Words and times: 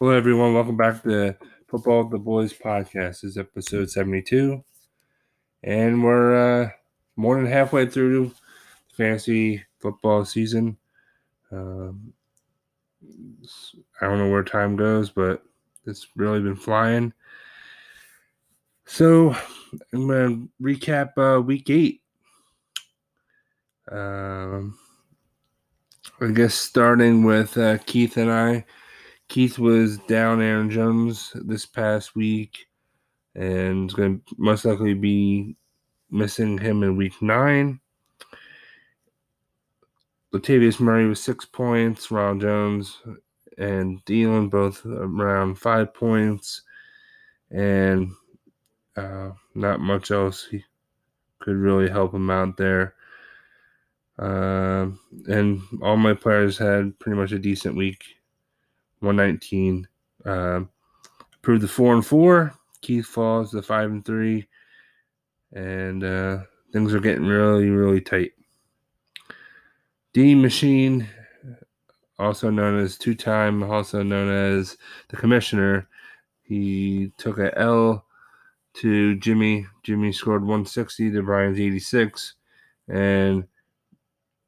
Hello, 0.00 0.10
everyone. 0.10 0.54
Welcome 0.54 0.76
back 0.76 1.04
to 1.04 1.36
Football 1.68 2.02
with 2.02 2.10
the 2.10 2.18
Boys 2.18 2.52
podcast. 2.52 3.20
This 3.20 3.24
is 3.24 3.38
episode 3.38 3.88
72. 3.88 4.64
And 5.62 6.02
we're 6.02 6.64
uh, 6.64 6.70
more 7.14 7.36
than 7.36 7.46
halfway 7.46 7.86
through 7.86 8.26
the 8.26 8.34
fantasy 8.96 9.64
football 9.78 10.24
season. 10.24 10.76
Um, 11.52 12.12
I 14.00 14.06
don't 14.06 14.18
know 14.18 14.30
where 14.30 14.42
time 14.42 14.74
goes, 14.74 15.10
but 15.10 15.44
it's 15.86 16.08
really 16.16 16.40
been 16.40 16.56
flying. 16.56 17.12
So 18.86 19.36
I'm 19.92 20.08
going 20.08 20.48
to 20.48 20.50
recap 20.60 21.16
uh, 21.16 21.40
week 21.40 21.70
eight. 21.70 22.02
Um, 23.92 24.76
I 26.20 26.32
guess 26.32 26.54
starting 26.54 27.22
with 27.22 27.56
uh, 27.56 27.78
Keith 27.78 28.16
and 28.16 28.32
I. 28.32 28.64
Keith 29.34 29.58
was 29.58 29.98
down 30.06 30.40
Aaron 30.40 30.70
Jones 30.70 31.32
this 31.34 31.66
past 31.66 32.14
week 32.14 32.68
and 33.34 33.90
is 33.90 33.94
going 33.96 34.20
to 34.20 34.34
most 34.38 34.64
likely 34.64 34.94
be 34.94 35.56
missing 36.08 36.56
him 36.56 36.84
in 36.84 36.96
week 36.96 37.20
nine. 37.20 37.80
Latavius 40.32 40.78
Murray 40.78 41.08
was 41.08 41.20
six 41.20 41.44
points, 41.44 42.12
Ronald 42.12 42.42
Jones 42.42 43.02
and 43.58 44.04
Thielen 44.04 44.50
both 44.50 44.86
around 44.86 45.56
five 45.56 45.92
points, 45.92 46.62
and 47.50 48.12
uh, 48.96 49.30
not 49.56 49.80
much 49.80 50.12
else 50.12 50.46
he 50.48 50.62
could 51.40 51.56
really 51.56 51.90
help 51.90 52.14
him 52.14 52.30
out 52.30 52.56
there. 52.56 52.94
Uh, 54.16 54.90
and 55.26 55.60
all 55.82 55.96
my 55.96 56.14
players 56.14 56.56
had 56.56 56.96
pretty 57.00 57.18
much 57.18 57.32
a 57.32 57.38
decent 57.40 57.74
week 57.74 58.04
119. 59.04 59.88
Uh, 60.24 60.60
approved 61.34 61.62
the 61.62 61.68
four 61.68 61.94
and 61.94 62.04
four. 62.04 62.54
Keith 62.80 63.06
falls 63.06 63.50
the 63.50 63.62
five 63.62 63.90
and 63.90 64.04
three, 64.04 64.46
and 65.52 66.02
uh, 66.04 66.38
things 66.72 66.94
are 66.94 67.00
getting 67.00 67.26
really, 67.26 67.70
really 67.70 68.00
tight. 68.00 68.32
D 70.12 70.34
Machine, 70.34 71.08
also 72.18 72.50
known 72.50 72.78
as 72.78 72.96
two 72.96 73.14
time, 73.14 73.62
also 73.62 74.02
known 74.02 74.30
as 74.30 74.76
the 75.08 75.16
commissioner, 75.16 75.88
he 76.42 77.12
took 77.16 77.38
a 77.38 77.56
L 77.58 78.04
to 78.74 79.16
Jimmy. 79.16 79.66
Jimmy 79.82 80.12
scored 80.12 80.42
160 80.42 81.10
to 81.10 81.22
Brian's 81.22 81.58
86, 81.58 82.34
and 82.88 83.44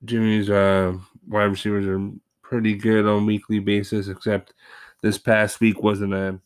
Jimmy's 0.05 0.50
uh, 0.50 0.95
wide 1.27 1.45
receivers 1.45 1.86
are 1.86 2.11
pretty 2.48 2.77
good 2.77 3.06
on 3.06 3.27
weekly 3.27 3.58
basis, 3.58 4.08
except 4.08 4.55
this 5.02 5.19
past 5.19 5.61
week 5.61 5.83
wasn't 5.83 6.14
a 6.14 6.39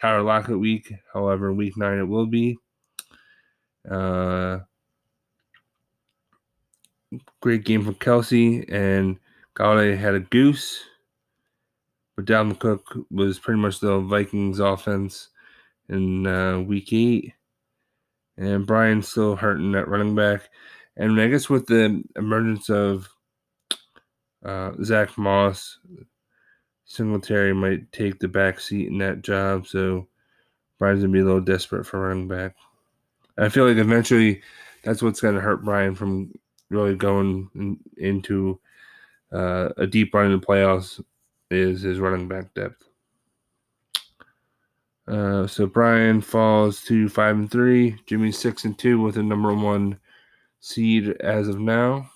Tyler 0.00 0.22
Lockett 0.22 0.58
week. 0.58 0.92
However, 1.12 1.52
week 1.52 1.76
nine 1.76 1.98
it 1.98 2.08
will 2.08 2.26
be. 2.26 2.56
Uh, 3.88 4.60
great 7.40 7.64
game 7.64 7.84
from 7.84 7.94
Kelce 7.96 8.64
and 8.72 9.18
Golladay 9.54 9.96
had 9.96 10.14
a 10.14 10.20
goose. 10.20 10.82
But 12.16 12.24
Dalvin 12.24 12.58
Cook 12.58 12.84
was 13.10 13.38
pretty 13.38 13.60
much 13.60 13.80
the 13.80 14.00
Vikings 14.00 14.58
offense 14.58 15.28
in 15.88 16.26
uh, 16.26 16.60
week 16.60 16.92
eight. 16.92 17.34
And 18.38 18.66
Brian's 18.66 19.08
still 19.08 19.36
hurting 19.36 19.74
at 19.74 19.88
running 19.88 20.14
back. 20.14 20.48
And 20.96 21.20
I 21.20 21.28
guess 21.28 21.50
with 21.50 21.66
the 21.66 22.02
emergence 22.16 22.70
of 22.70 23.08
uh, 24.44 24.72
Zach 24.82 25.16
Moss, 25.16 25.78
Singletary 26.84 27.54
might 27.54 27.90
take 27.92 28.18
the 28.18 28.28
back 28.28 28.60
seat 28.60 28.88
in 28.88 28.98
that 28.98 29.22
job. 29.22 29.66
So 29.66 30.08
Brian's 30.78 31.02
to 31.02 31.08
be 31.08 31.20
a 31.20 31.24
little 31.24 31.40
desperate 31.40 31.86
for 31.86 32.00
running 32.00 32.28
back. 32.28 32.56
I 33.38 33.48
feel 33.48 33.66
like 33.66 33.78
eventually 33.78 34.42
that's 34.84 35.02
what's 35.02 35.20
to 35.20 35.40
hurt 35.40 35.64
Brian 35.64 35.94
from 35.94 36.32
really 36.70 36.94
going 36.96 37.48
in, 37.54 37.78
into 37.96 38.60
uh, 39.32 39.70
a 39.76 39.86
deep 39.86 40.12
run 40.12 40.32
in 40.32 40.40
the 40.40 40.46
playoffs 40.46 41.02
is 41.50 41.82
his 41.82 41.98
running 41.98 42.28
back 42.28 42.52
depth. 42.54 42.82
Uh, 45.08 45.46
so 45.46 45.66
Brian 45.66 46.20
falls 46.20 46.82
to 46.82 47.08
five 47.08 47.36
and 47.36 47.50
three. 47.50 47.96
Jimmy 48.06 48.32
six 48.32 48.64
and 48.64 48.78
two 48.78 49.00
with 49.00 49.16
a 49.16 49.22
number 49.22 49.52
one 49.54 49.98
seed 50.60 51.08
as 51.20 51.48
of 51.48 51.58
now. 51.58 52.10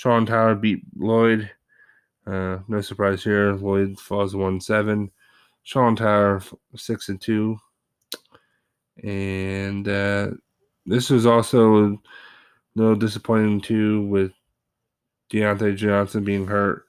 Sean 0.00 0.24
Tyler 0.24 0.54
beat 0.54 0.80
Lloyd. 0.96 1.50
Uh, 2.26 2.60
no 2.68 2.80
surprise 2.80 3.22
here. 3.22 3.52
Lloyd 3.52 4.00
falls 4.00 4.34
one 4.34 4.58
seven. 4.58 5.10
Sean 5.62 5.94
Tyler 5.94 6.40
six 6.74 7.10
and 7.10 7.20
two. 7.20 7.58
And 9.04 9.86
uh, 9.86 10.30
this 10.86 11.10
was 11.10 11.26
also 11.26 11.84
a 11.84 11.98
little 12.76 12.96
disappointing 12.96 13.60
too 13.60 14.06
with 14.06 14.32
Diontae 15.30 15.76
Johnson 15.76 16.24
being 16.24 16.46
hurt. 16.46 16.86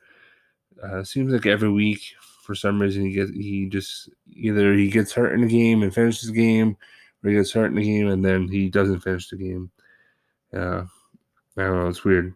Uh, 0.82 1.04
seems 1.04 1.34
like 1.34 1.46
every 1.46 1.70
week 1.70 2.02
for 2.46 2.56
some 2.56 2.82
reason 2.82 3.04
he 3.04 3.12
gets 3.12 3.32
he 3.32 3.68
just 3.68 4.08
either 4.30 4.74
he 4.74 4.90
gets 4.90 5.12
hurt 5.12 5.34
in 5.34 5.42
the 5.42 5.48
game 5.48 5.84
and 5.84 5.94
finishes 5.94 6.30
the 6.30 6.34
game, 6.34 6.78
or 7.22 7.30
he 7.30 7.36
gets 7.36 7.52
hurt 7.52 7.72
in 7.72 7.76
the 7.76 7.84
game 7.84 8.08
and 8.08 8.24
then 8.24 8.48
he 8.48 8.70
doesn't 8.70 9.02
finish 9.02 9.28
the 9.28 9.36
game. 9.36 9.70
Uh, 10.54 10.84
I 11.58 11.64
don't 11.64 11.76
know, 11.76 11.90
it's 11.90 12.06
weird, 12.06 12.34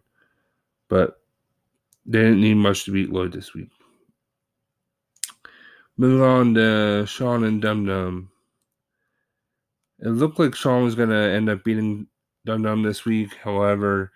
but 0.88 1.20
they 2.04 2.20
didn't 2.20 2.40
need 2.40 2.54
much 2.54 2.84
to 2.84 2.92
beat 2.92 3.10
Lloyd 3.10 3.32
this 3.32 3.54
week. 3.54 3.70
Moving 5.96 6.22
on 6.22 6.54
to 6.54 7.06
Sean 7.06 7.44
and 7.44 7.60
Dum 7.60 7.86
Dum. 7.86 8.30
It 10.00 10.08
looked 10.08 10.38
like 10.38 10.54
Sean 10.54 10.84
was 10.84 10.94
going 10.94 11.08
to 11.08 11.16
end 11.16 11.48
up 11.48 11.64
beating 11.64 12.06
Dum 12.44 12.62
Dum 12.62 12.82
this 12.82 13.04
week. 13.04 13.34
However, 13.42 14.12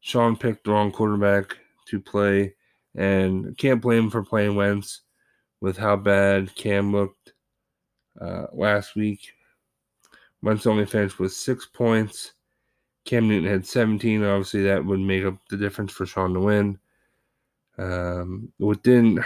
Sean 0.00 0.36
picked 0.36 0.64
the 0.64 0.72
wrong 0.72 0.92
quarterback 0.92 1.56
to 1.86 1.98
play, 1.98 2.54
and 2.94 3.56
can't 3.56 3.80
blame 3.80 4.04
him 4.04 4.10
for 4.10 4.22
playing 4.22 4.54
Wentz 4.54 5.00
with 5.62 5.78
how 5.78 5.96
bad 5.96 6.54
Cam 6.54 6.92
looked 6.92 7.32
uh, 8.20 8.46
last 8.52 8.94
week. 8.94 9.32
Wentz 10.42 10.66
only 10.66 10.84
finished 10.84 11.18
with 11.18 11.32
six 11.32 11.64
points. 11.64 12.34
Cam 13.04 13.28
Newton 13.28 13.48
had 13.48 13.66
17. 13.66 14.24
Obviously, 14.24 14.62
that 14.64 14.84
would 14.84 15.00
make 15.00 15.24
up 15.24 15.36
the 15.50 15.56
difference 15.56 15.92
for 15.92 16.06
Sean 16.06 16.34
to 16.34 16.40
win. 16.40 16.78
Um, 17.76 18.52
what 18.58 18.82
didn't 18.82 19.24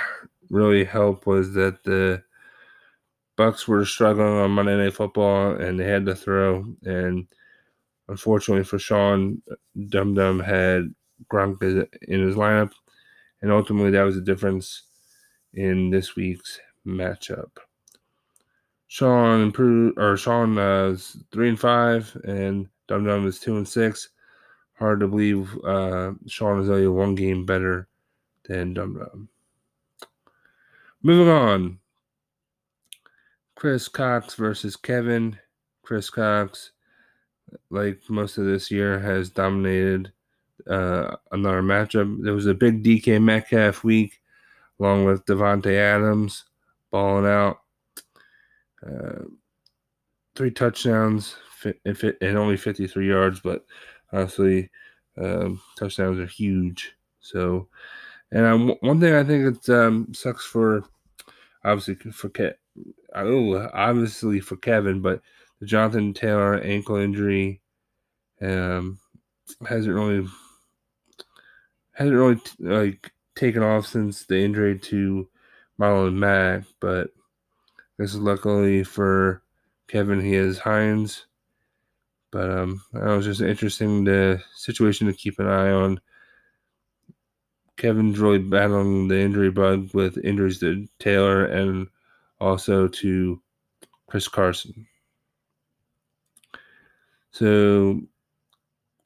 really 0.51 0.85
help 0.85 1.27
was 1.27 1.53
that 1.55 1.85
the 1.85 2.23
Bucs 3.37 3.69
were 3.69 3.85
struggling 3.85 4.27
on 4.27 4.51
Monday 4.51 4.77
Night 4.77 4.95
Football 4.95 5.53
and 5.53 5.79
they 5.79 5.85
had 5.85 6.07
to 6.07 6.15
throw. 6.15 6.65
And 6.85 7.27
unfortunately 8.09 8.65
for 8.65 8.79
Sean, 8.79 9.41
Dum 9.89 10.15
Dum 10.15 10.41
had 10.41 10.93
Gronk 11.31 11.63
in 12.03 12.21
his 12.21 12.37
lineup, 12.37 12.73
and 13.43 13.53
ultimately 13.53 13.91
that 13.91 14.03
was 14.03 14.15
the 14.15 14.21
difference 14.21 14.83
in 15.55 15.91
this 15.91 16.17
week's 16.17 16.61
matchup. 16.87 17.51
Sean 18.87 19.43
improved, 19.43 19.99
or 19.99 20.17
Sean 20.17 20.57
uh, 20.59 20.97
three 21.31 21.49
and 21.49 21.61
five, 21.61 22.17
and 22.25 22.69
Dum 22.89 23.05
Dum 23.05 23.27
is 23.27 23.39
two 23.39 23.57
and 23.57 23.69
six. 23.69 24.09
Hard 24.79 25.01
to 25.01 25.09
believe 25.09 25.57
uh, 25.65 26.13
Sean 26.27 26.61
is 26.61 26.71
only 26.71 26.89
one 26.89 27.15
game 27.15 27.45
better 27.45 27.89
than 28.49 28.75
Dum 28.75 28.99
Dum. 28.99 29.29
Moving 31.03 31.29
on. 31.29 31.79
Chris 33.55 33.89
Cox 33.89 34.35
versus 34.35 34.75
Kevin. 34.77 35.39
Chris 35.83 36.11
Cox, 36.11 36.73
like 37.71 38.01
most 38.09 38.39
of 38.39 38.45
this 38.45 38.71
year, 38.71 38.99
has 38.99 39.31
dominated 39.31 40.13
uh, 40.69 41.17
another 41.33 41.63
matchup. 41.63 42.23
There 42.23 42.35
was 42.35 42.47
a 42.47 42.55
big 42.55 42.85
DK 42.85 43.23
Metcalf 43.23 43.85
week, 43.85 44.21
along 44.79 45.05
with 45.05 45.25
Davante 45.27 45.75
Adams 45.75 46.45
balling 46.91 47.27
out. 47.27 47.61
Uh, 48.87 49.25
three 50.35 50.51
touchdowns 50.51 51.35
and 51.65 52.39
only 52.39 52.57
53 52.57 53.09
yards, 53.09 53.41
but 53.41 53.65
honestly, 54.13 54.71
um, 55.21 55.61
touchdowns 55.77 56.19
are 56.19 56.27
huge. 56.27 56.95
So, 57.21 57.69
and 58.31 58.45
um, 58.47 58.75
one 58.81 59.01
thing 59.01 59.15
I 59.15 59.25
think 59.25 59.57
it 59.57 59.69
um, 59.71 60.13
sucks 60.15 60.45
for, 60.45 60.85
obviously 61.65 61.95
for 62.13 62.29
Ke- 62.29 62.59
oh, 63.15 63.69
obviously 63.73 64.41
for 64.41 64.57
Kevin, 64.57 65.01
but 65.01 65.21
the 65.61 65.67
Jonathan 65.67 66.15
Taylor 66.15 66.61
ankle 66.61 66.97
injury 66.97 67.61
um, 68.41 68.99
hasn't 69.69 69.95
really 69.95 70.27
hasn't 71.93 72.17
really 72.17 72.41
like 72.61 73.13
taken 73.35 73.63
off 73.63 73.87
since 73.87 74.25
the 74.25 74.39
injury 74.39 74.79
to 74.79 75.29
Marlon 75.81 76.15
Mack, 76.15 76.65
but 76.81 77.11
this 77.99 78.15
is 78.15 78.21
luckily 78.21 78.85
for 78.85 79.43
Kevin. 79.89 80.21
He 80.21 80.35
has 80.35 80.59
Hines, 80.59 81.27
but 82.31 82.51
um, 82.51 82.83
that 82.93 83.05
was 83.05 83.25
just 83.25 83.41
an 83.41 83.49
interesting 83.49 84.05
the 84.05 84.43
situation 84.55 85.07
to 85.07 85.13
keep 85.13 85.39
an 85.39 85.47
eye 85.47 85.71
on. 85.71 86.01
Kevin's 87.77 88.19
really 88.19 88.39
battling 88.39 89.09
the 89.09 89.19
injury 89.19 89.51
bug 89.51 89.91
with 89.95 90.19
injuries 90.25 90.59
to 90.61 90.89
Taylor 90.99 91.45
and 91.45 91.87
also 92.41 92.89
to 92.89 93.41
Chris 94.09 94.27
Carson. 94.27 94.87
So 97.31 98.01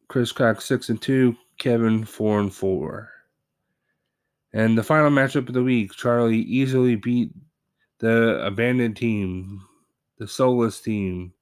Chris 0.08 0.32
Cox 0.32 0.64
six 0.64 0.88
and 0.88 1.00
two, 1.00 1.36
Kevin 1.58 2.04
four 2.04 2.40
and 2.40 2.52
four. 2.52 3.10
And 4.54 4.76
the 4.76 4.82
final 4.82 5.10
matchup 5.10 5.48
of 5.48 5.54
the 5.54 5.62
week, 5.62 5.92
Charlie 5.92 6.40
easily 6.40 6.96
beat 6.96 7.30
the 7.98 8.44
abandoned 8.44 8.96
team, 8.96 9.62
the 10.18 10.28
soulless 10.28 10.80
team. 10.80 11.32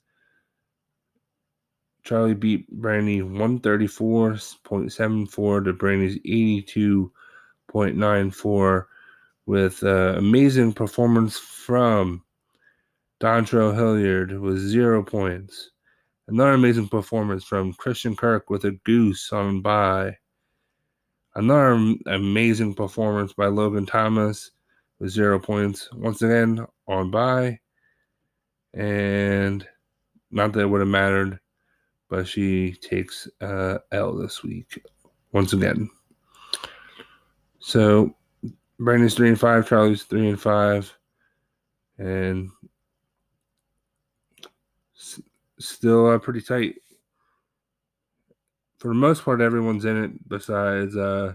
Charlie 2.04 2.34
beat 2.34 2.70
Brandy 2.70 3.20
134.74 3.20 5.64
to 5.64 5.72
Brandy's 5.72 6.18
82.94 6.18 8.84
with 9.46 9.82
uh, 9.82 10.14
amazing 10.16 10.72
performance 10.72 11.38
from 11.38 12.22
Dontrell 13.20 13.74
Hilliard 13.74 14.38
with 14.38 14.58
zero 14.58 15.02
points. 15.02 15.70
Another 16.28 16.52
amazing 16.52 16.88
performance 16.88 17.44
from 17.44 17.74
Christian 17.74 18.16
Kirk 18.16 18.50
with 18.50 18.64
a 18.64 18.72
goose 18.84 19.32
on 19.32 19.60
bye. 19.60 20.16
Another 21.34 21.94
amazing 22.06 22.74
performance 22.74 23.32
by 23.32 23.46
Logan 23.46 23.86
Thomas 23.86 24.50
with 24.98 25.10
zero 25.10 25.38
points. 25.38 25.88
Once 25.92 26.22
again, 26.22 26.64
on 26.86 27.10
bye. 27.10 27.58
And 28.74 29.66
not 30.30 30.52
that 30.52 30.60
it 30.60 30.66
would 30.66 30.80
have 30.80 30.88
mattered, 30.88 31.40
but 32.10 32.28
she 32.28 32.72
takes 32.72 33.26
uh, 33.40 33.78
L 33.92 34.14
this 34.14 34.42
week 34.42 34.84
once 35.32 35.54
again. 35.54 35.88
So 37.60 38.14
Brandon's 38.78 39.14
three 39.14 39.28
and 39.28 39.40
five, 39.40 39.66
Charlie's 39.68 40.02
three 40.02 40.28
and 40.28 40.40
five, 40.40 40.94
and 41.96 42.50
s- 44.94 45.22
still 45.58 46.10
uh, 46.10 46.18
pretty 46.18 46.42
tight 46.42 46.76
for 48.80 48.88
the 48.88 48.94
most 48.94 49.24
part, 49.24 49.42
everyone's 49.42 49.84
in 49.84 50.04
it 50.04 50.28
besides 50.28 50.96
uh, 50.96 51.34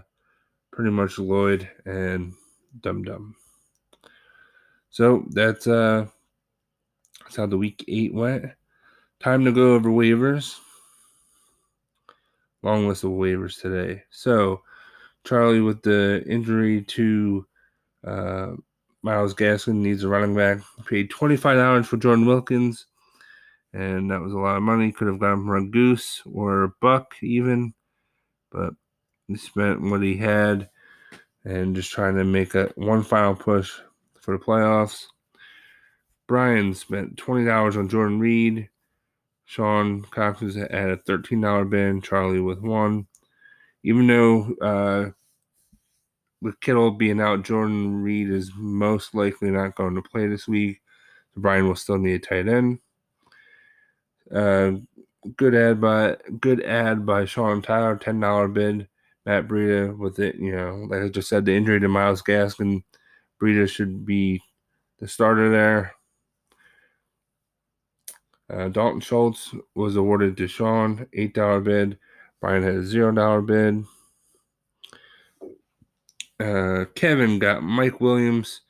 pretty 0.72 0.90
much 0.90 1.16
Lloyd 1.16 1.68
and 1.84 2.34
Dum 2.80 3.04
Dum. 3.04 3.36
So 4.90 5.24
that's 5.30 5.68
uh, 5.68 6.06
that's 7.22 7.36
how 7.36 7.46
the 7.46 7.56
week 7.56 7.84
eight 7.86 8.12
went. 8.12 8.46
Time 9.20 9.44
to 9.44 9.52
go 9.52 9.74
over 9.74 9.90
waivers. 9.90 10.58
Long 12.62 12.88
list 12.88 13.04
of 13.04 13.10
waivers 13.10 13.60
today. 13.60 14.02
So 14.10 14.62
Charlie 15.24 15.60
with 15.60 15.82
the 15.82 16.24
injury 16.26 16.82
to 16.82 17.46
uh, 18.04 18.52
Myles 19.02 19.34
Gaskin 19.34 19.76
needs 19.76 20.04
a 20.04 20.08
running 20.08 20.34
back. 20.34 20.58
Paid 20.86 21.10
twenty 21.10 21.36
five 21.36 21.56
dollars 21.56 21.86
for 21.86 21.96
Jordan 21.96 22.26
Wilkins 22.26 22.86
and 23.76 24.10
that 24.10 24.22
was 24.22 24.32
a 24.32 24.38
lot 24.38 24.56
of 24.56 24.62
money. 24.62 24.90
Could 24.90 25.08
have 25.08 25.18
gotten 25.18 25.44
from 25.44 25.66
a 25.66 25.68
goose 25.68 26.22
or 26.24 26.64
a 26.64 26.72
buck 26.80 27.14
even, 27.22 27.74
but 28.50 28.72
he 29.28 29.36
spent 29.36 29.82
what 29.82 30.02
he 30.02 30.16
had 30.16 30.70
and 31.44 31.76
just 31.76 31.92
trying 31.92 32.16
to 32.16 32.24
make 32.24 32.54
a 32.54 32.72
one 32.76 33.02
final 33.02 33.34
push 33.34 33.72
for 34.20 34.36
the 34.36 34.42
playoffs. 34.42 35.04
Brian 36.26 36.74
spent 36.74 37.18
twenty 37.18 37.44
dollars 37.44 37.76
on 37.76 37.88
Jordan 37.88 38.18
Reed. 38.18 38.70
Sean 39.46 40.02
Cox 40.02 40.42
at 40.56 40.90
a 40.90 40.98
thirteen 41.06 41.40
dollar 41.40 41.64
bid. 41.64 42.02
Charlie 42.02 42.40
with 42.40 42.60
one. 42.60 43.06
Even 43.82 44.06
though 44.06 44.54
uh, 44.60 45.10
with 46.42 46.60
Kittle 46.60 46.90
being 46.90 47.20
out, 47.20 47.44
Jordan 47.44 48.02
Reed 48.02 48.28
is 48.28 48.52
most 48.56 49.14
likely 49.14 49.50
not 49.50 49.76
going 49.76 49.94
to 49.94 50.02
play 50.02 50.26
this 50.26 50.46
week. 50.46 50.80
So 51.34 51.40
Brian 51.40 51.66
will 51.66 51.76
still 51.76 51.98
need 51.98 52.14
a 52.14 52.18
tight 52.18 52.48
end. 52.48 52.80
Uh, 54.30 54.72
good 55.36 55.54
ad 55.54 55.80
by 55.80 56.16
good 56.40 56.62
ad 56.62 57.06
by 57.06 57.24
Sean 57.24 57.62
Tyler, 57.62 57.96
ten 57.96 58.20
dollar 58.20 58.48
bid. 58.48 58.88
Matt 59.24 59.48
Breida 59.48 59.98
with 59.98 60.20
it, 60.20 60.36
you 60.36 60.54
know, 60.54 60.86
like 60.88 61.02
I 61.02 61.08
just 61.08 61.28
said, 61.28 61.44
the 61.44 61.52
injury 61.52 61.80
to 61.80 61.88
Myles 61.88 62.22
Gaskin, 62.22 62.84
Breida 63.42 63.68
should 63.68 64.06
be 64.06 64.40
the 65.00 65.08
starter 65.08 65.50
there. 65.50 65.95
Uh, 68.48 68.68
Dalton 68.68 69.00
Schultz 69.00 69.54
was 69.74 69.96
awarded 69.96 70.36
to 70.36 70.46
Sean, 70.46 71.06
eight 71.12 71.34
dollar 71.34 71.60
bid. 71.60 71.98
Brian 72.40 72.62
had 72.62 72.76
a 72.76 72.84
zero 72.84 73.12
dollar 73.12 73.42
bid. 73.42 73.84
Uh, 76.38 76.84
Kevin 76.94 77.38
got 77.38 77.62
Mike 77.62 78.00
Williams, 78.00 78.60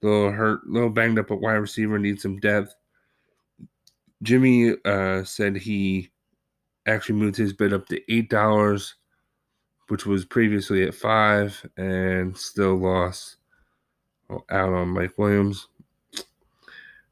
little 0.00 0.30
hurt, 0.30 0.66
little 0.66 0.90
banged 0.90 1.18
up 1.18 1.30
at 1.30 1.40
wide 1.40 1.52
receiver, 1.54 1.98
needs 1.98 2.22
some 2.22 2.40
depth. 2.40 2.74
Jimmy 4.22 4.74
uh, 4.84 5.22
said 5.24 5.56
he 5.56 6.10
actually 6.86 7.16
moved 7.16 7.36
his 7.36 7.52
bid 7.52 7.72
up 7.72 7.86
to 7.88 8.00
eight 8.12 8.30
dollars, 8.30 8.94
which 9.88 10.06
was 10.06 10.24
previously 10.24 10.84
at 10.84 10.94
five, 10.94 11.64
and 11.76 12.36
still 12.36 12.74
lost 12.76 13.36
out 14.50 14.72
on 14.72 14.88
Mike 14.88 15.16
Williams. 15.18 15.68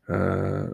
Uh, 0.09 0.69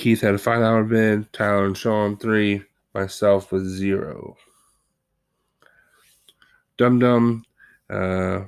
Keith 0.00 0.22
had 0.22 0.34
a 0.34 0.38
five 0.38 0.60
dollar 0.60 0.82
bid. 0.82 1.30
Tyler 1.34 1.66
and 1.66 1.76
Sean 1.76 2.16
three. 2.16 2.62
Myself 2.94 3.52
was 3.52 3.64
zero. 3.64 4.34
Dum 6.78 6.98
Dum 6.98 7.44
uh, 7.90 8.44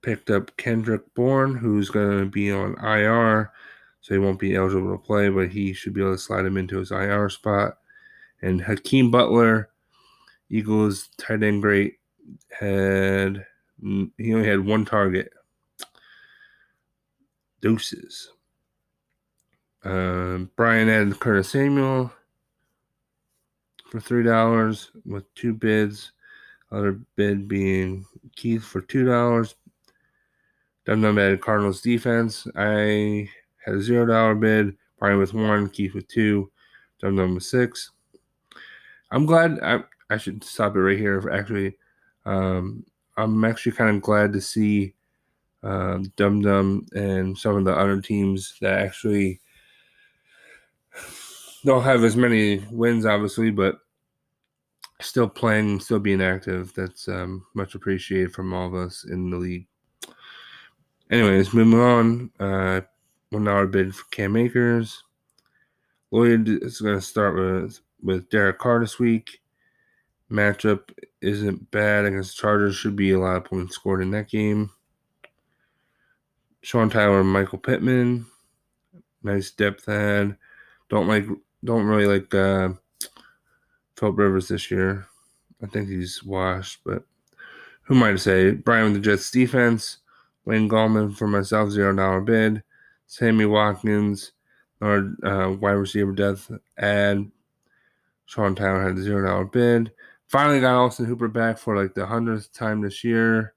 picked 0.00 0.30
up 0.30 0.56
Kendrick 0.56 1.02
Bourne, 1.14 1.54
who's 1.54 1.90
going 1.90 2.18
to 2.18 2.24
be 2.24 2.50
on 2.50 2.74
IR 2.82 3.52
so 4.00 4.14
he 4.14 4.18
won't 4.18 4.38
be 4.38 4.56
eligible 4.56 4.92
to 4.92 5.04
play, 5.04 5.28
but 5.28 5.48
he 5.48 5.74
should 5.74 5.92
be 5.92 6.00
able 6.00 6.14
to 6.14 6.18
slide 6.18 6.46
him 6.46 6.56
into 6.56 6.78
his 6.78 6.90
IR 6.90 7.28
spot. 7.28 7.76
And 8.40 8.62
Hakeem 8.62 9.10
Butler, 9.10 9.68
Eagles 10.48 11.10
tight 11.18 11.42
end 11.42 11.60
great, 11.60 11.98
had 12.48 13.44
he 13.82 14.34
only 14.34 14.48
had 14.48 14.64
one 14.64 14.86
target. 14.86 15.30
Deuces. 17.60 18.30
Um, 19.88 20.50
Brian 20.54 20.90
added 20.90 21.18
Curtis 21.18 21.48
Samuel 21.48 22.12
for 23.90 24.00
three 24.00 24.22
dollars 24.22 24.90
with 25.06 25.32
two 25.34 25.54
bids. 25.54 26.12
Other 26.70 27.00
bid 27.16 27.48
being 27.48 28.04
Keith 28.36 28.62
for 28.62 28.82
two 28.82 29.06
dollars. 29.06 29.54
Dum 30.84 31.00
Dum 31.00 31.18
added 31.18 31.40
Cardinals 31.40 31.80
defense. 31.80 32.46
I 32.54 33.30
had 33.64 33.76
a 33.76 33.80
zero 33.80 34.04
dollar 34.04 34.34
bid. 34.34 34.76
Brian 34.98 35.18
with 35.18 35.32
one, 35.32 35.70
Keith 35.70 35.94
with 35.94 36.06
two, 36.06 36.50
Dum 37.00 37.16
Dum 37.16 37.34
with 37.34 37.44
six. 37.44 37.92
I'm 39.10 39.24
glad. 39.24 39.58
I 39.62 39.84
I 40.10 40.18
should 40.18 40.44
stop 40.44 40.76
it 40.76 40.80
right 40.80 40.98
here. 40.98 41.26
Actually, 41.32 41.78
um, 42.26 42.84
I'm 43.16 43.42
actually 43.42 43.72
kind 43.72 43.96
of 43.96 44.02
glad 44.02 44.34
to 44.34 44.40
see 44.42 44.92
um, 45.62 46.12
Dum 46.16 46.42
Dum 46.42 46.84
and 46.94 47.38
some 47.38 47.56
of 47.56 47.64
the 47.64 47.74
other 47.74 48.02
teams 48.02 48.58
that 48.60 48.80
actually 48.80 49.40
don't 51.64 51.82
have 51.82 52.04
as 52.04 52.16
many 52.16 52.64
wins, 52.70 53.06
obviously, 53.06 53.50
but 53.50 53.78
still 55.00 55.28
playing, 55.28 55.80
still 55.80 55.98
being 55.98 56.22
active. 56.22 56.72
That's 56.74 57.08
um, 57.08 57.44
much 57.54 57.74
appreciated 57.74 58.32
from 58.32 58.52
all 58.52 58.66
of 58.66 58.74
us 58.74 59.04
in 59.04 59.30
the 59.30 59.36
league. 59.36 59.66
Anyways, 61.10 61.54
moving 61.54 61.80
on. 61.80 62.30
Uh, 62.38 62.80
one 63.30 63.44
dollar 63.44 63.66
bid 63.66 63.94
for 63.94 64.04
Cam 64.10 64.36
Akers. 64.36 65.02
Lloyd 66.10 66.48
is 66.48 66.80
going 66.80 66.96
to 66.96 67.02
start 67.02 67.34
with 67.34 67.80
with 68.02 68.30
Derek 68.30 68.58
Carr 68.58 68.80
this 68.80 68.98
week. 68.98 69.40
Matchup 70.30 70.90
isn't 71.20 71.70
bad 71.70 72.04
against 72.04 72.36
Chargers. 72.36 72.76
Should 72.76 72.96
be 72.96 73.12
a 73.12 73.18
lot 73.18 73.36
of 73.36 73.44
points 73.44 73.74
scored 73.74 74.02
in 74.02 74.10
that 74.12 74.28
game. 74.28 74.70
Sean 76.62 76.90
Tyler 76.90 77.24
Michael 77.24 77.58
Pittman. 77.58 78.26
Nice 79.22 79.50
depth 79.50 79.88
ad. 79.88 80.36
Don't 80.88 81.08
like 81.08 81.26
don't 81.64 81.86
really 81.86 82.06
like 82.06 82.34
uh 82.34 82.70
Philip 83.96 84.18
Rivers 84.18 84.48
this 84.48 84.70
year. 84.70 85.06
I 85.62 85.66
think 85.66 85.88
he's 85.88 86.22
washed, 86.22 86.80
but 86.84 87.02
who 87.82 87.96
am 87.96 88.02
I 88.02 88.12
to 88.12 88.18
say? 88.18 88.52
Brian 88.52 88.84
with 88.84 88.94
the 88.94 89.00
Jets 89.00 89.30
defense. 89.30 89.98
Wayne 90.44 90.68
Gallman 90.68 91.16
for 91.16 91.26
myself, 91.26 91.70
zero 91.70 91.94
dollar 91.94 92.20
bid. 92.20 92.62
Sammy 93.06 93.46
Watkins, 93.46 94.32
our 94.80 95.10
uh, 95.24 95.52
wide 95.52 95.72
receiver 95.72 96.12
death 96.12 96.50
ad. 96.78 97.30
Sean 98.26 98.54
Tyler 98.54 98.82
had 98.82 98.96
a 98.96 99.02
zero 99.02 99.26
dollar 99.26 99.44
bid. 99.46 99.90
Finally 100.28 100.60
got 100.60 100.76
Austin 100.76 101.06
Hooper 101.06 101.28
back 101.28 101.58
for 101.58 101.76
like 101.76 101.94
the 101.94 102.06
hundredth 102.06 102.52
time 102.52 102.82
this 102.82 103.02
year. 103.02 103.54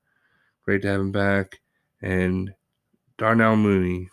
Great 0.64 0.82
to 0.84 0.88
have 0.88 1.02
him 1.02 1.12
back. 1.12 1.60
And 2.02 2.54
Darnell 3.18 3.58
Mooney, 3.58 4.10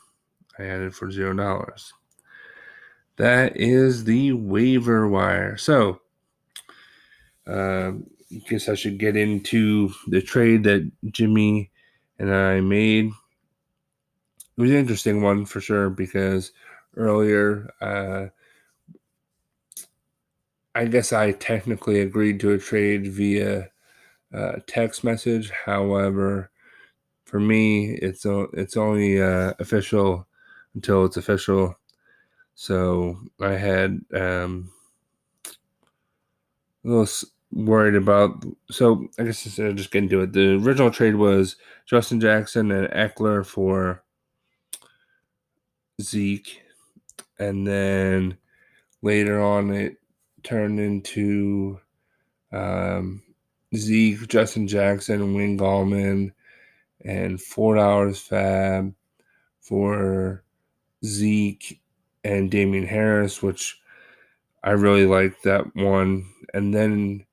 I 0.58 0.64
added 0.64 0.94
for 0.94 1.10
zero 1.10 1.32
dollars. 1.34 1.92
That 3.18 3.56
is 3.56 4.04
the 4.04 4.32
waiver 4.32 5.06
wire. 5.08 5.56
So, 5.56 6.00
uh, 7.46 7.92
I 8.30 8.42
guess 8.48 8.68
I 8.68 8.74
should 8.74 8.98
get 8.98 9.16
into 9.16 9.90
the 10.06 10.20
trade 10.20 10.64
that 10.64 10.90
Jimmy 11.10 11.70
and 12.18 12.32
I 12.32 12.60
made 12.60 13.10
it 14.56 14.60
was 14.60 14.70
an 14.70 14.76
interesting 14.76 15.22
one 15.22 15.46
for 15.46 15.60
sure 15.60 15.88
because 15.88 16.52
earlier, 16.96 17.72
uh, 17.80 18.26
I 20.74 20.86
guess 20.86 21.12
I 21.12 21.32
technically 21.32 22.00
agreed 22.00 22.40
to 22.40 22.52
a 22.52 22.58
trade 22.58 23.06
via 23.12 23.70
uh, 24.34 24.52
text 24.66 25.04
message. 25.04 25.50
However, 25.50 26.50
for 27.24 27.40
me, 27.40 27.92
it's 27.94 28.26
it's 28.54 28.76
only 28.76 29.22
uh, 29.22 29.54
official 29.60 30.26
until 30.74 31.04
it's 31.06 31.16
official. 31.16 31.76
So 32.60 33.16
I 33.40 33.52
had 33.52 34.00
um, 34.12 34.72
a 36.84 36.88
little 36.88 37.08
worried 37.52 37.94
about. 37.94 38.44
So 38.68 39.06
I 39.16 39.22
guess 39.22 39.46
instead 39.46 39.66
of 39.66 39.76
just 39.76 39.92
getting 39.92 40.08
to 40.08 40.22
it, 40.22 40.32
the 40.32 40.56
original 40.56 40.90
trade 40.90 41.14
was 41.14 41.54
Justin 41.86 42.20
Jackson 42.20 42.72
and 42.72 42.88
Ekeler 42.88 43.46
for 43.46 44.02
Zeke, 46.02 46.60
and 47.38 47.64
then 47.64 48.36
later 49.02 49.40
on 49.40 49.70
it 49.70 49.94
turned 50.42 50.80
into 50.80 51.78
um, 52.50 53.22
Zeke, 53.76 54.26
Justin 54.26 54.66
Jackson, 54.66 55.32
Wayne 55.32 55.56
Gallman, 55.56 56.32
and 57.04 57.40
four 57.40 57.76
dollars 57.76 58.18
FAAB 58.28 58.94
for 59.60 60.42
Zeke 61.04 61.80
and 62.28 62.50
Damien 62.50 62.86
Harris, 62.86 63.42
which 63.42 63.80
I 64.62 64.72
really 64.72 65.06
liked 65.06 65.44
that 65.44 65.74
one. 65.74 66.26
And 66.52 66.74
then 66.74 67.24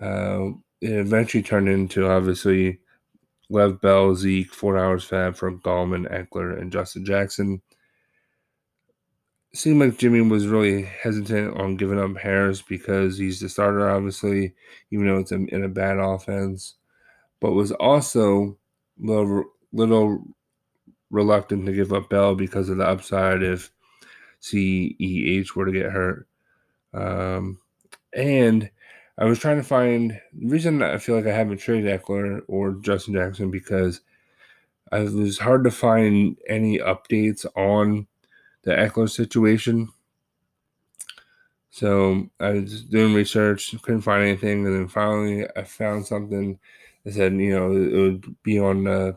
uh, 0.00 0.48
it 0.80 0.90
eventually 0.90 1.44
turned 1.44 1.68
into 1.68 2.08
obviously 2.08 2.80
Lev 3.48 3.80
Bell, 3.80 4.16
Zeke, 4.16 4.52
four 4.52 4.76
hours 4.76 5.08
FAAB 5.08 5.36
for 5.36 5.52
Gallman, 5.52 6.10
Ekeler, 6.10 6.60
and 6.60 6.72
Justin 6.72 7.04
Jackson. 7.04 7.62
Seemed 9.54 9.80
like 9.80 9.96
Jimmy 9.96 10.20
was 10.22 10.48
really 10.48 10.82
hesitant 10.82 11.56
on 11.58 11.76
giving 11.76 12.00
up 12.00 12.16
Harris 12.18 12.62
because 12.62 13.16
he's 13.16 13.40
the 13.40 13.48
starter, 13.48 13.88
obviously, 13.88 14.54
even 14.90 15.06
though 15.06 15.18
it's 15.18 15.32
in 15.32 15.64
a 15.64 15.68
bad 15.68 15.98
offense, 15.98 16.74
but 17.40 17.52
was 17.52 17.70
also 17.72 18.58
a 19.00 19.06
little, 19.06 19.44
little 19.72 20.24
reluctant 21.10 21.64
to 21.66 21.72
give 21.72 21.92
up 21.92 22.10
Bell 22.10 22.34
because 22.34 22.68
of 22.68 22.78
the 22.78 22.86
upside 22.86 23.42
if 23.42 23.70
CEH 24.42 25.54
were 25.54 25.66
to 25.66 25.72
get 25.72 25.90
hurt. 25.90 26.26
Um, 26.94 27.60
and 28.12 28.70
I 29.18 29.24
was 29.24 29.38
trying 29.38 29.56
to 29.56 29.62
find 29.62 30.20
the 30.32 30.48
reason 30.48 30.82
I 30.82 30.98
feel 30.98 31.16
like 31.16 31.26
I 31.26 31.32
haven't 31.32 31.58
traded 31.58 32.00
Ekeler 32.00 32.42
or 32.48 32.72
Justin 32.72 33.14
Jackson 33.14 33.50
because 33.50 34.00
it 34.92 35.12
was 35.12 35.38
hard 35.38 35.64
to 35.64 35.70
find 35.70 36.36
any 36.48 36.78
updates 36.78 37.44
on 37.56 38.06
the 38.62 38.72
Ekeler 38.72 39.10
situation. 39.10 39.88
So 41.70 42.28
I 42.40 42.52
was 42.52 42.84
doing 42.84 43.14
research, 43.14 43.74
couldn't 43.82 44.02
find 44.02 44.22
anything, 44.22 44.66
and 44.66 44.74
then 44.74 44.88
finally 44.88 45.46
I 45.56 45.64
found 45.64 46.06
something 46.06 46.58
that 47.04 47.14
said, 47.14 47.34
you 47.34 47.54
know, 47.54 47.72
it 47.72 47.92
would 47.92 48.42
be 48.42 48.58
on. 48.58 48.86
Uh, 48.86 49.12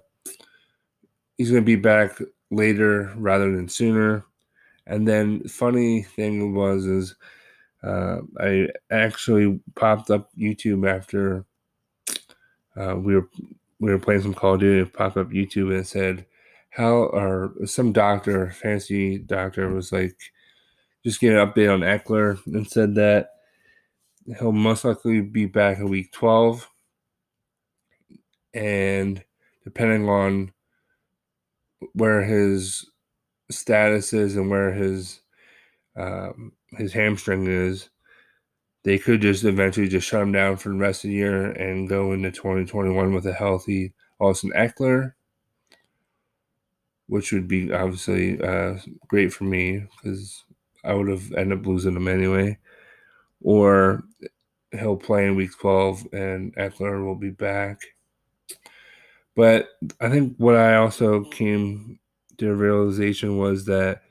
he's 1.37 1.51
going 1.51 1.63
to 1.63 1.65
be 1.65 1.77
back 1.77 2.19
later 2.51 3.13
rather 3.15 3.55
than 3.55 3.69
sooner. 3.69 4.25
And 4.89 5.07
then 5.07 5.47
funny 5.47 6.01
thing 6.01 6.55
was 6.55 6.85
is 6.85 7.15
uh, 7.83 8.17
I 8.39 8.67
actually 8.91 9.59
popped 9.75 10.09
up 10.09 10.29
YouTube 10.35 10.89
after 10.89 11.45
uh, 12.75 12.95
we 12.95 13.15
were 13.15 13.29
we 13.79 13.91
were 13.91 13.99
playing 13.99 14.23
some 14.23 14.33
Call 14.33 14.55
of 14.55 14.61
Duty. 14.61 14.89
Popped 14.89 15.15
up 15.15 15.29
YouTube 15.29 15.73
and 15.73 15.87
said 15.87 16.25
how 16.71 17.03
or 17.03 17.53
some 17.65 17.93
doctor, 17.93 18.49
fancy 18.49 19.19
doctor, 19.19 19.69
was 19.69 19.91
like 19.91 20.17
just 21.05 21.21
get 21.21 21.35
an 21.35 21.47
update 21.47 21.71
on 21.73 21.81
Ekeler 21.81 22.43
and 22.47 22.67
said 22.67 22.95
that 22.95 23.29
he'll 24.39 24.51
most 24.51 24.83
likely 24.83 25.21
be 25.21 25.45
back 25.45 25.77
in 25.77 25.87
week 25.87 26.11
twelve, 26.11 26.67
and 28.53 29.23
depending 29.63 30.09
on 30.09 30.51
where 31.93 32.23
his 32.23 32.89
status 33.51 34.13
is 34.13 34.35
and 34.35 34.49
where 34.49 34.71
his 34.71 35.21
um, 35.95 36.53
his 36.77 36.93
hamstring 36.93 37.47
is, 37.47 37.89
they 38.83 38.97
could 38.97 39.21
just 39.21 39.43
eventually 39.43 39.87
just 39.87 40.07
shut 40.07 40.21
him 40.21 40.31
down 40.31 40.57
for 40.57 40.69
the 40.69 40.75
rest 40.75 41.03
of 41.03 41.09
the 41.09 41.15
year 41.15 41.51
and 41.51 41.89
go 41.89 42.13
into 42.13 42.31
2021 42.31 43.13
with 43.13 43.25
a 43.25 43.33
healthy 43.33 43.93
Austin 44.19 44.51
Ekeler, 44.55 45.13
which 47.07 47.31
would 47.31 47.47
be 47.47 47.73
obviously 47.73 48.41
uh, 48.41 48.77
great 49.07 49.33
for 49.33 49.43
me 49.43 49.85
because 50.01 50.43
I 50.83 50.93
would 50.93 51.09
have 51.09 51.31
ended 51.33 51.59
up 51.59 51.65
losing 51.65 51.95
him 51.95 52.07
anyway. 52.07 52.57
Or 53.41 54.03
he'll 54.71 54.97
play 54.97 55.25
in 55.25 55.35
week 55.35 55.51
12 55.59 56.07
and 56.13 56.55
Ekeler 56.55 57.03
will 57.03 57.15
be 57.15 57.31
back. 57.31 57.81
But 59.35 59.69
I 59.99 60.09
think 60.09 60.35
what 60.37 60.55
I 60.55 60.75
also 60.75 61.23
came 61.23 61.98
a 62.47 62.55
realization 62.55 63.37
was 63.37 63.65
that 63.65 64.01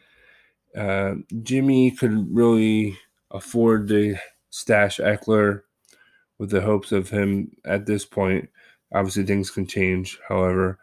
uh, 0.76 1.14
Jimmy 1.42 1.90
could 1.90 2.35
really 2.35 2.97
afford 3.30 3.88
to 3.88 4.16
stash 4.50 4.99
Ekeler 4.99 5.62
with 6.38 6.50
the 6.50 6.61
hopes 6.61 6.92
of 6.92 7.11
him 7.11 7.50
at 7.64 7.87
this 7.87 8.04
point. 8.04 8.49
Obviously, 8.94 9.25
things 9.25 9.50
can 9.50 9.66
change, 9.66 10.18
however, 10.28 10.78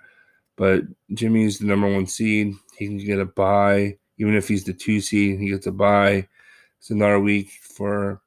but 0.57 0.83
Jimmy's 1.13 1.59
the 1.59 1.65
number 1.65 1.91
one 1.91 2.05
seed. 2.05 2.53
He 2.77 2.87
can 2.87 2.97
get 2.97 3.19
a 3.19 3.25
bye, 3.25 3.97
even 4.17 4.35
if 4.35 4.47
he's 4.47 4.63
the 4.63 4.73
two 4.73 5.01
seed, 5.01 5.39
he 5.39 5.49
gets 5.49 5.67
a 5.67 5.71
bye. 5.71 6.27
It's 6.79 6.91
another 6.91 7.19
week 7.19 7.49
for 7.61 8.21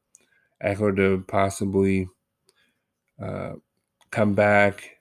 Ekeler 0.64 0.96
to 0.96 1.25
possibly 1.28 2.08
uh, 3.22 3.52
come 4.10 4.34
back. 4.34 4.96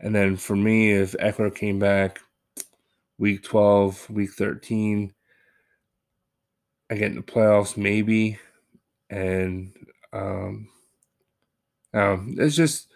And 0.00 0.14
then 0.14 0.36
for 0.36 0.56
me, 0.56 0.92
if 0.92 1.12
Ekeler 1.12 1.54
came 1.54 1.78
back 1.78 2.20
week 3.18 3.42
12, 3.42 4.10
week 4.10 4.32
13, 4.32 5.14
I 6.90 6.94
get 6.96 7.10
in 7.10 7.16
the 7.16 7.22
playoffs 7.22 7.76
maybe, 7.76 8.38
and 9.10 9.72
um, 10.12 10.68
um, 11.94 12.34
it's 12.38 12.56
just 12.56 12.88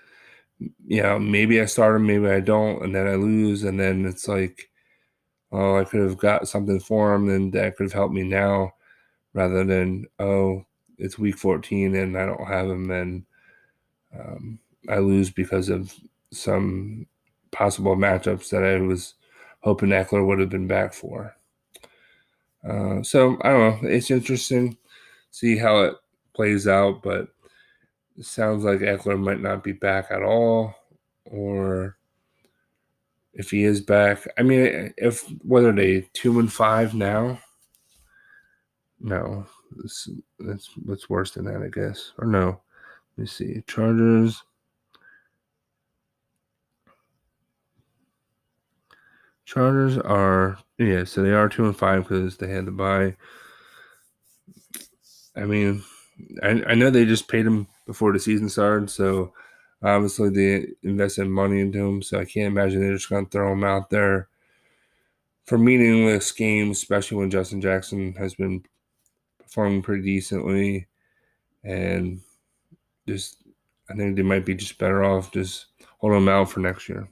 you 0.86 1.02
know 1.02 1.18
maybe 1.18 1.60
I 1.60 1.66
start 1.66 1.96
him, 1.96 2.06
maybe 2.06 2.28
I 2.28 2.40
don't, 2.40 2.82
and 2.84 2.94
then 2.94 3.06
I 3.06 3.14
lose, 3.16 3.64
and 3.64 3.78
then 3.80 4.06
it's 4.06 4.28
like, 4.28 4.70
oh, 5.52 5.78
I 5.78 5.84
could 5.84 6.00
have 6.02 6.18
got 6.18 6.48
something 6.48 6.80
for 6.80 7.14
him, 7.14 7.28
and 7.30 7.52
that 7.54 7.76
could 7.76 7.84
have 7.86 7.92
helped 7.94 8.14
me 8.14 8.24
now, 8.24 8.74
rather 9.34 9.64
than 9.64 10.06
oh, 10.18 10.64
it's 10.98 11.18
week 11.18 11.36
fourteen 11.38 11.94
and 11.96 12.18
I 12.18 12.26
don't 12.26 12.46
have 12.48 12.68
him, 12.70 12.90
and 12.90 13.26
um, 14.18 14.58
I 14.88 14.98
lose 14.98 15.30
because 15.30 15.68
of 15.68 15.94
some 16.32 17.06
possible 17.52 17.96
matchups 17.96 18.50
that 18.50 18.64
I 18.64 18.78
was 18.80 19.14
hoping 19.60 19.90
Ekeler 19.90 20.26
would 20.26 20.40
have 20.40 20.50
been 20.50 20.66
back 20.68 20.92
for. 20.92 21.34
Uh, 22.68 23.02
so 23.02 23.38
I 23.42 23.50
don't 23.50 23.82
know. 23.82 23.88
It's 23.88 24.10
interesting, 24.10 24.76
see 25.30 25.56
how 25.56 25.82
it 25.82 25.94
plays 26.34 26.66
out, 26.66 27.02
but 27.02 27.28
it 28.16 28.24
sounds 28.24 28.64
like 28.64 28.80
Ekeler 28.80 29.18
might 29.18 29.40
not 29.40 29.62
be 29.62 29.72
back 29.72 30.06
at 30.10 30.22
all, 30.22 30.74
or 31.24 31.96
if 33.32 33.50
he 33.50 33.64
is 33.64 33.80
back. 33.80 34.26
I 34.36 34.42
mean, 34.42 34.92
if 34.96 35.24
whether 35.44 35.72
they 35.72 36.08
two 36.12 36.40
and 36.40 36.52
five 36.52 36.94
now, 36.94 37.38
no, 39.00 39.46
that's 40.40 40.70
what's 40.84 41.08
worse 41.08 41.32
than 41.32 41.44
that, 41.44 41.62
I 41.62 41.68
guess. 41.68 42.12
Or 42.18 42.26
no, 42.26 42.60
let 43.16 43.22
me 43.22 43.26
see. 43.26 43.62
Chargers. 43.66 44.42
Chargers 49.48 49.96
are 49.96 50.58
yeah, 50.76 51.04
so 51.04 51.22
they 51.22 51.32
are 51.32 51.48
two 51.48 51.64
and 51.64 51.74
five 51.74 52.02
because 52.02 52.36
they 52.36 52.50
had 52.50 52.66
to 52.66 52.70
buy. 52.70 53.16
I 55.34 55.44
mean, 55.44 55.82
I, 56.42 56.62
I 56.66 56.74
know 56.74 56.90
they 56.90 57.06
just 57.06 57.28
paid 57.28 57.46
him 57.46 57.66
before 57.86 58.12
the 58.12 58.18
season 58.18 58.50
started, 58.50 58.90
so 58.90 59.32
obviously 59.82 60.28
they 60.28 60.66
invested 60.82 61.28
money 61.28 61.60
into 61.60 61.78
him. 61.78 62.02
So 62.02 62.20
I 62.20 62.26
can't 62.26 62.52
imagine 62.52 62.82
they're 62.82 62.92
just 62.92 63.08
to 63.08 63.24
throw 63.24 63.54
him 63.54 63.64
out 63.64 63.88
there 63.88 64.28
for 65.46 65.56
meaningless 65.56 66.30
games, 66.30 66.76
especially 66.76 67.16
when 67.16 67.30
Justin 67.30 67.62
Jackson 67.62 68.12
has 68.18 68.34
been 68.34 68.62
performing 69.38 69.80
pretty 69.80 70.02
decently, 70.02 70.88
and 71.64 72.20
just 73.08 73.38
I 73.88 73.94
think 73.94 74.16
they 74.16 74.22
might 74.22 74.44
be 74.44 74.54
just 74.54 74.76
better 74.76 75.02
off 75.02 75.32
just 75.32 75.68
holding 76.00 76.18
him 76.18 76.28
out 76.28 76.50
for 76.50 76.60
next 76.60 76.86
year. 76.86 77.08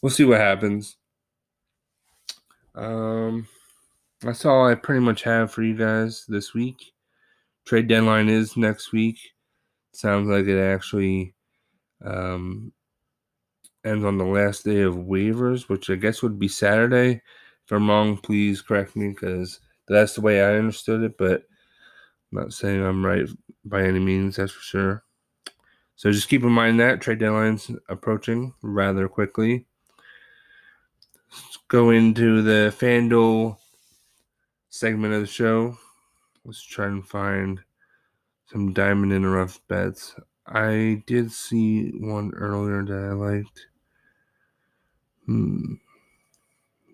We'll 0.00 0.10
see 0.10 0.24
what 0.24 0.38
happens. 0.38 0.96
Um, 2.78 3.48
that's 4.20 4.44
all 4.44 4.66
I 4.66 4.74
pretty 4.74 5.00
much 5.00 5.22
have 5.24 5.50
for 5.52 5.62
you 5.62 5.74
guys 5.74 6.24
this 6.28 6.54
week. 6.54 6.92
Trade 7.66 7.88
deadline 7.88 8.28
is 8.28 8.56
next 8.56 8.92
week. 8.92 9.18
Sounds 9.92 10.28
like 10.28 10.46
it 10.46 10.60
actually 10.60 11.34
um, 12.04 12.72
ends 13.84 14.04
on 14.04 14.16
the 14.16 14.24
last 14.24 14.64
day 14.64 14.82
of 14.82 14.94
waivers, 14.94 15.68
which 15.68 15.90
I 15.90 15.96
guess 15.96 16.22
would 16.22 16.38
be 16.38 16.48
Saturday. 16.48 17.20
If 17.64 17.72
I'm 17.72 17.90
wrong, 17.90 18.16
please 18.16 18.62
correct 18.62 18.94
me 18.96 19.08
because 19.08 19.60
that's 19.88 20.14
the 20.14 20.20
way 20.20 20.40
I 20.40 20.56
understood 20.56 21.02
it, 21.02 21.18
but 21.18 21.42
I'm 22.32 22.38
not 22.42 22.52
saying 22.52 22.82
I'm 22.82 23.04
right 23.04 23.26
by 23.64 23.82
any 23.82 23.98
means, 23.98 24.36
that's 24.36 24.52
for 24.52 24.62
sure. 24.62 25.04
So 25.96 26.12
just 26.12 26.28
keep 26.28 26.44
in 26.44 26.52
mind 26.52 26.78
that 26.78 27.00
trade 27.00 27.18
deadline's 27.18 27.72
approaching 27.88 28.54
rather 28.62 29.08
quickly. 29.08 29.66
Let's 31.30 31.58
go 31.68 31.90
into 31.90 32.42
the 32.42 32.74
FanDuel 32.76 33.58
segment 34.68 35.14
of 35.14 35.20
the 35.20 35.26
show. 35.26 35.78
Let's 36.44 36.62
try 36.62 36.86
and 36.86 37.06
find 37.06 37.60
some 38.46 38.72
diamond 38.72 39.12
in 39.12 39.22
the 39.22 39.28
rough 39.28 39.60
bets. 39.68 40.14
I 40.46 41.02
did 41.06 41.30
see 41.30 41.90
one 41.90 42.32
earlier 42.34 42.84
that 42.84 43.10
I 43.10 43.12
liked. 43.12 43.66
Hmm. 45.26 45.74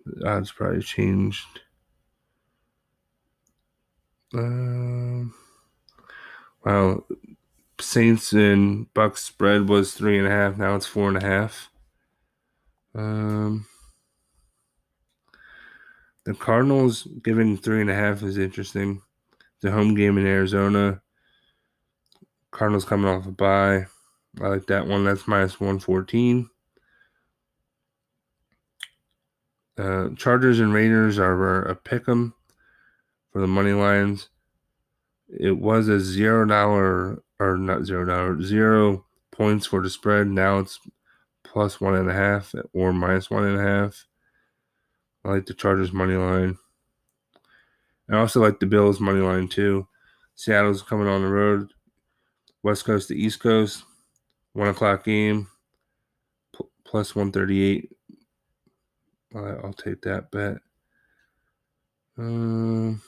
The 0.05 0.27
odds 0.27 0.51
probably 0.51 0.81
changed. 0.81 1.61
Um, 4.33 5.33
well, 6.65 7.07
Saints 7.79 8.33
and 8.33 8.93
Bucs 8.93 9.19
spread 9.19 9.69
was 9.69 9.93
three 9.93 10.17
and 10.17 10.27
a 10.27 10.31
half. 10.31 10.57
Now 10.57 10.75
it's 10.75 10.85
four 10.85 11.07
and 11.07 11.17
a 11.17 11.25
half. 11.25 11.69
Um, 12.93 13.67
the 16.25 16.33
Cardinals 16.33 17.07
giving 17.23 17.55
three 17.55 17.81
and 17.81 17.89
a 17.89 17.95
half 17.95 18.23
is 18.23 18.37
interesting. 18.37 19.01
The 19.61 19.71
home 19.71 19.95
game 19.95 20.17
in 20.17 20.25
Arizona. 20.25 21.01
Cardinals 22.51 22.85
coming 22.85 23.09
off 23.09 23.25
a 23.27 23.31
bye. 23.31 23.85
I 24.41 24.47
like 24.47 24.65
that 24.67 24.87
one. 24.87 25.05
That's 25.05 25.27
minus 25.27 25.59
114. 25.59 26.49
Uh, 29.77 30.09
Chargers 30.15 30.59
and 30.59 30.73
Raiders 30.73 31.19
are 31.19 31.63
a 31.63 31.75
pick 31.75 32.07
'em 32.07 32.33
for 33.31 33.41
the 33.41 33.47
money 33.47 33.73
lines. 33.73 34.29
It 35.27 35.57
was 35.57 35.87
a 35.89 35.99
zero 35.99 36.45
dollar 36.45 37.21
or 37.39 37.57
not 37.57 37.83
zero 37.83 38.05
dollar 38.05 38.41
zero 38.41 39.05
points 39.31 39.65
for 39.67 39.81
the 39.81 39.89
spread. 39.89 40.27
Now 40.27 40.59
it's 40.59 40.79
plus 41.43 41.81
one 41.81 41.95
and 41.95 42.09
a 42.09 42.13
half 42.13 42.55
or 42.73 42.93
minus 42.93 43.29
one 43.29 43.45
and 43.45 43.59
a 43.59 43.63
half. 43.63 44.07
I 45.25 45.29
like 45.29 45.47
the 45.47 45.53
Chargers 45.55 45.91
money 45.91 46.15
line. 46.15 46.57
I 48.09 48.17
also 48.17 48.39
like 48.39 48.59
the 48.59 48.67
Bills 48.67 48.99
money 48.99 49.21
line 49.21 49.47
too. 49.47 49.87
Seattle's 50.35 50.83
coming 50.83 51.07
on 51.07 51.23
the 51.23 51.27
road, 51.27 51.73
West 52.61 52.85
Coast 52.85 53.07
to 53.07 53.17
East 53.17 53.39
Coast, 53.39 53.83
one 54.53 54.67
o'clock 54.67 55.03
game, 55.03 55.47
plus 56.83 57.15
one 57.15 57.31
thirty 57.31 57.63
eight. 57.63 57.91
I'll 59.33 59.73
take 59.73 60.01
that 60.03 60.29
bet. 60.31 60.57
Um. 62.17 63.01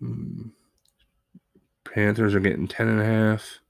Hmm. 0.00 0.48
Panthers 1.84 2.34
are 2.34 2.40
getting 2.40 2.66
10 2.66 2.88
and 2.88 3.00
a 3.00 3.04
half. 3.04 3.60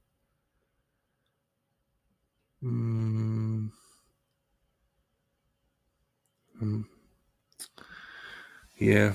Yeah. 8.76 9.12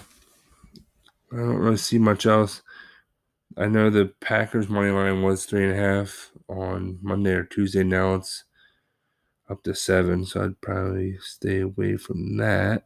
I 1.32 1.36
don't 1.36 1.58
really 1.58 1.78
see 1.78 2.00
much 2.00 2.26
else. 2.26 2.62
I 3.58 3.68
know 3.68 3.90
the 3.90 4.14
Packers 4.20 4.70
money 4.70 4.90
line 4.90 5.22
was 5.22 5.46
three 5.46 5.70
and 5.70 5.74
a 5.74 5.82
half 5.82 6.32
on 6.48 6.98
Monday 7.02 7.34
or 7.34 7.44
Tuesday. 7.44 7.84
Now 7.84 8.16
it's 8.16 8.46
up 9.50 9.64
to 9.64 9.76
seven, 9.76 10.26
so 10.26 10.44
I'd 10.46 10.62
probably 10.62 11.18
stay 11.22 11.62
away 11.62 11.98
from 11.98 12.38
that. 12.38 12.84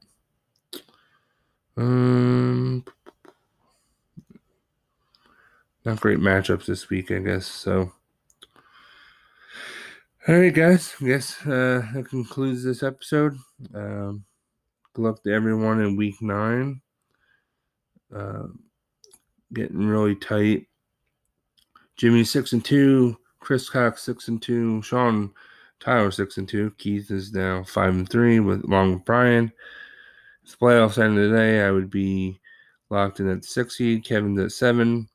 Um, 1.75 2.85
not 5.85 5.99
great 5.99 6.19
matchups 6.19 6.65
this 6.65 6.89
week, 6.89 7.11
I 7.11 7.19
guess. 7.19 7.45
So, 7.45 7.91
all 10.27 10.35
right, 10.35 10.53
guys. 10.53 10.93
I 11.01 11.05
guess 11.05 11.45
uh, 11.45 11.85
that 11.93 12.07
concludes 12.09 12.63
this 12.63 12.83
episode. 12.83 13.37
Um, 13.73 14.25
luck 15.01 15.23
to 15.23 15.33
everyone 15.33 15.81
in 15.81 15.95
week 15.95 16.21
nine. 16.21 16.81
Uh, 18.15 18.47
getting 19.53 19.87
really 19.87 20.15
tight. 20.15 20.67
Jimmy 21.95 22.23
six 22.23 22.53
and 22.53 22.63
two, 22.63 23.17
Chris 23.39 23.69
Cox 23.69 24.01
six 24.01 24.27
and 24.27 24.41
two, 24.41 24.81
Sean 24.81 25.31
Tyler 25.79 26.11
six 26.11 26.37
and 26.37 26.47
two, 26.47 26.71
Keith 26.77 27.11
is 27.11 27.33
now 27.33 27.63
five 27.63 27.93
and 27.93 28.09
three 28.09 28.39
with 28.39 28.63
along 28.63 28.93
with 28.93 29.05
Brian. 29.05 29.51
If 30.43 30.51
the 30.51 30.65
playoffs 30.65 30.97
end 30.97 31.17
of 31.17 31.29
the 31.29 31.35
day, 31.37 31.61
I 31.61 31.71
would 31.71 31.89
be 31.89 32.39
locked 32.89 33.19
in 33.19 33.29
at 33.29 33.45
six 33.45 33.77
seed, 33.77 34.03
Kevin's 34.03 34.39
at 34.39 34.51
seven, 34.51 35.07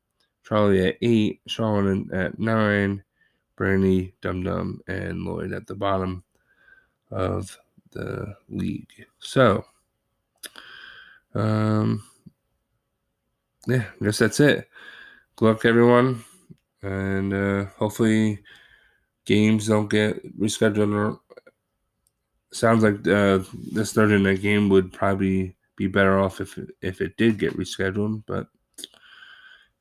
Charlie 0.45 0.89
at 0.89 0.97
eight, 1.03 1.41
Sean 1.47 2.09
at 2.13 2.39
nine, 2.39 3.03
Brandy, 3.57 4.15
Dum 4.23 4.43
Dum, 4.43 4.81
and 4.87 5.25
Lloyd 5.25 5.53
at 5.53 5.67
the 5.67 5.75
bottom 5.75 6.23
of 7.11 7.59
the 7.93 8.35
league. 8.49 9.07
So, 9.19 9.65
um, 11.35 12.03
yeah, 13.67 13.85
I 14.01 14.05
guess 14.05 14.19
that's 14.19 14.41
it. 14.41 14.69
Good 15.37 15.45
luck, 15.45 15.65
everyone, 15.65 16.25
and 16.83 17.33
uh, 17.33 17.65
hopefully 17.77 18.41
games 19.25 19.69
don't 19.69 19.89
get 19.89 20.39
rescheduled. 20.39 21.19
Sounds 22.53 22.83
like 22.83 23.07
uh, 23.07 23.41
this 23.73 23.93
Thursday 23.93 24.19
night 24.19 24.41
game 24.41 24.69
would 24.71 24.93
probably 24.93 25.55
be 25.77 25.87
better 25.87 26.19
off 26.19 26.41
if 26.41 26.59
if 26.81 27.01
it 27.01 27.17
did 27.17 27.39
get 27.39 27.57
rescheduled, 27.57 28.23
but 28.27 28.49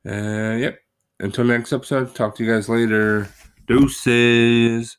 uh, 0.06 0.54
yep. 0.56 0.78
Until 1.20 1.44
next 1.44 1.72
episode, 1.72 2.14
talk 2.14 2.36
to 2.36 2.44
you 2.44 2.52
guys 2.52 2.68
later. 2.68 3.28
Deuces. 3.66 4.97